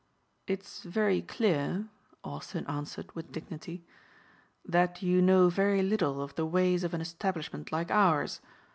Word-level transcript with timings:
"It's 0.47 0.81
very 0.81 1.21
clear," 1.21 1.85
Austin 2.23 2.65
answered 2.65 3.11
with 3.13 3.31
dignity, 3.31 3.85
"that 4.65 5.03
you 5.03 5.21
know 5.21 5.47
very 5.47 5.83
little 5.83 6.23
of 6.23 6.33
the 6.33 6.45
ways 6.47 6.83
of 6.83 6.95
an 6.95 7.01
establishment 7.01 7.71
like 7.71 7.91
ours. 7.91 8.41